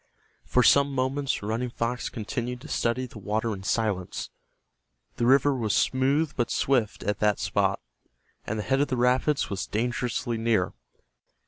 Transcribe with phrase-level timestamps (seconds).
[0.43, 4.31] For some moments Running Fox continued to study the water in silence.
[5.17, 7.79] The river was smooth but swift at that spot,
[8.43, 10.73] and the head of the rapids was dangerously near.